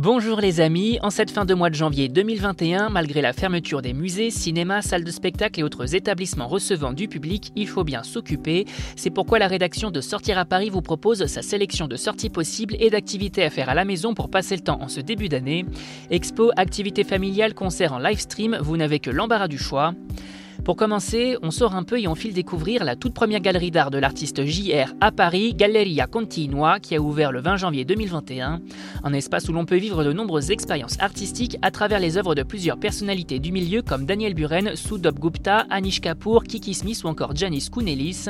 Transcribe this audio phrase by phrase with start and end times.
[0.00, 3.94] Bonjour les amis, en cette fin de mois de janvier 2021, malgré la fermeture des
[3.94, 8.64] musées, cinémas, salles de spectacle et autres établissements recevant du public, il faut bien s'occuper.
[8.94, 12.76] C'est pourquoi la rédaction de Sortir à Paris vous propose sa sélection de sorties possibles
[12.78, 15.66] et d'activités à faire à la maison pour passer le temps en ce début d'année.
[16.10, 19.94] Expo, activités familiales, concerts en live stream, vous n'avez que l'embarras du choix.
[20.64, 23.90] Pour commencer, on sort un peu et on file découvrir la toute première galerie d'art
[23.90, 28.60] de l'artiste JR à Paris, Galleria Continua, qui a ouvert le 20 janvier 2021.
[29.02, 32.42] Un espace où l'on peut vivre de nombreuses expériences artistiques à travers les œuvres de
[32.42, 37.34] plusieurs personnalités du milieu comme Daniel Buren, Sudop Gupta, Anish Kapoor, Kiki Smith ou encore
[37.34, 38.26] Janice Kounelis.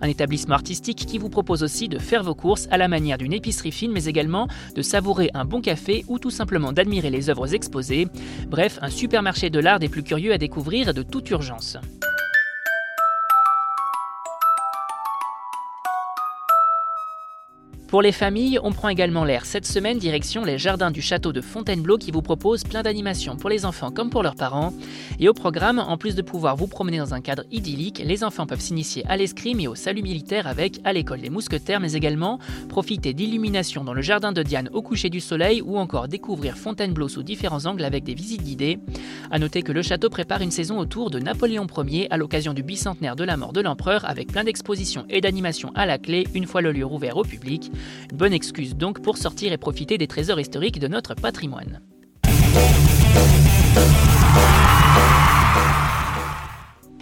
[0.00, 3.34] Un établissement artistique qui vous propose aussi de faire vos courses à la manière d'une
[3.34, 7.54] épicerie fine, mais également de savourer un bon café ou tout simplement d'admirer les œuvres
[7.54, 8.08] exposées.
[8.48, 11.71] Bref, un supermarché de l'art des plus curieux à découvrir de toute urgence.
[11.72, 12.11] Дэвиса.
[17.92, 21.42] Pour les familles, on prend également l'air cette semaine direction les jardins du château de
[21.42, 24.72] Fontainebleau qui vous propose plein d'animations pour les enfants comme pour leurs parents.
[25.20, 28.46] Et au programme, en plus de pouvoir vous promener dans un cadre idyllique, les enfants
[28.46, 32.38] peuvent s'initier à l'escrime et au salut militaire avec à l'école des mousquetaires, mais également
[32.70, 37.08] profiter d'illumination dans le jardin de Diane au coucher du soleil ou encore découvrir Fontainebleau
[37.08, 38.78] sous différents angles avec des visites guidées.
[39.30, 42.62] A noter que le château prépare une saison autour de Napoléon Ier à l'occasion du
[42.62, 46.46] bicentenaire de la mort de l'empereur avec plein d'expositions et d'animations à la clé une
[46.46, 47.70] fois le lieu rouvert au public.
[48.12, 51.80] Bonne excuse donc pour sortir et profiter des trésors historiques de notre patrimoine.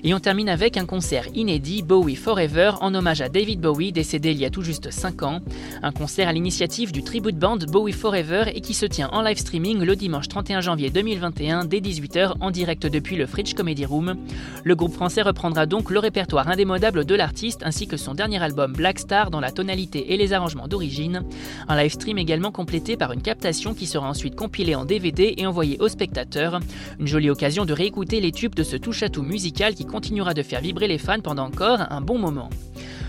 [0.03, 4.31] Et on termine avec un concert inédit Bowie Forever en hommage à David Bowie décédé
[4.31, 5.41] il y a tout juste 5 ans.
[5.83, 9.37] Un concert à l'initiative du tribute band Bowie Forever et qui se tient en live
[9.37, 14.17] streaming le dimanche 31 janvier 2021 dès 18h en direct depuis le Fridge Comedy Room.
[14.65, 18.73] Le groupe français reprendra donc le répertoire indémodable de l'artiste ainsi que son dernier album
[18.73, 21.25] Black Star dans la tonalité et les arrangements d'origine.
[21.69, 25.47] Un live stream également complété par une captation qui sera ensuite compilée en DVD et
[25.47, 26.61] envoyée aux spectateurs.
[26.99, 30.61] Une jolie occasion de réécouter les tubes de ce touche-à-tout musical qui continuera de faire
[30.61, 32.49] vibrer les fans pendant encore un bon moment.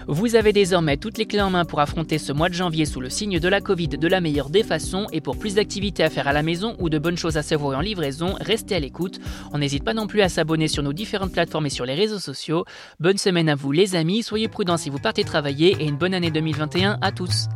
[0.07, 2.99] Vous avez désormais toutes les clés en main pour affronter ce mois de janvier sous
[2.99, 6.09] le signe de la Covid de la meilleure des façons et pour plus d'activités à
[6.09, 9.19] faire à la maison ou de bonnes choses à savourer en livraison, restez à l'écoute.
[9.53, 12.19] On n'hésite pas non plus à s'abonner sur nos différentes plateformes et sur les réseaux
[12.19, 12.65] sociaux.
[12.99, 16.13] Bonne semaine à vous les amis, soyez prudents si vous partez travailler et une bonne
[16.13, 17.47] année 2021 à tous.